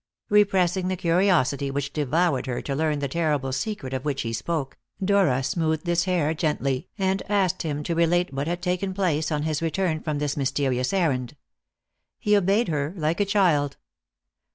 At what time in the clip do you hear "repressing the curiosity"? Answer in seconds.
0.31-1.69